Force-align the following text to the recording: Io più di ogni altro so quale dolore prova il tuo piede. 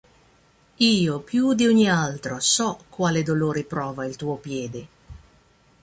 Io 0.77 1.19
più 1.19 1.53
di 1.53 1.67
ogni 1.67 1.87
altro 1.87 2.39
so 2.39 2.79
quale 2.89 3.21
dolore 3.21 3.63
prova 3.63 4.03
il 4.03 4.15
tuo 4.15 4.37
piede. 4.37 4.87